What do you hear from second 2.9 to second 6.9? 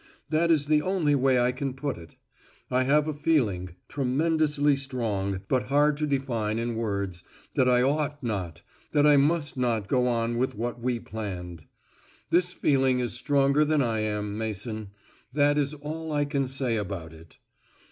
a feeling, tremendously strong, but hard to define in